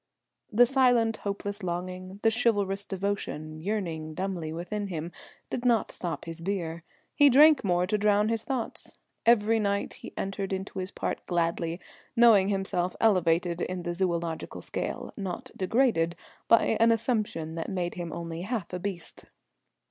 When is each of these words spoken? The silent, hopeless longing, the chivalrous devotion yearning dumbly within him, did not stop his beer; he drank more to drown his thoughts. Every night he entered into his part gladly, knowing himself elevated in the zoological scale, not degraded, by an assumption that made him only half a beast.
The 0.51 0.65
silent, 0.65 1.17
hopeless 1.17 1.61
longing, 1.61 2.21
the 2.23 2.31
chivalrous 2.31 2.85
devotion 2.85 3.59
yearning 3.61 4.15
dumbly 4.15 4.51
within 4.51 4.87
him, 4.87 5.11
did 5.51 5.63
not 5.63 5.91
stop 5.91 6.25
his 6.25 6.41
beer; 6.41 6.83
he 7.13 7.29
drank 7.29 7.63
more 7.63 7.85
to 7.85 7.99
drown 7.99 8.29
his 8.29 8.41
thoughts. 8.41 8.97
Every 9.27 9.59
night 9.59 9.93
he 9.93 10.11
entered 10.17 10.53
into 10.53 10.79
his 10.79 10.89
part 10.89 11.23
gladly, 11.27 11.79
knowing 12.15 12.47
himself 12.47 12.95
elevated 12.99 13.61
in 13.61 13.83
the 13.83 13.93
zoological 13.93 14.63
scale, 14.63 15.13
not 15.15 15.51
degraded, 15.55 16.15
by 16.47 16.77
an 16.79 16.91
assumption 16.91 17.53
that 17.53 17.69
made 17.69 17.93
him 17.93 18.11
only 18.11 18.41
half 18.41 18.73
a 18.73 18.79
beast. 18.79 19.25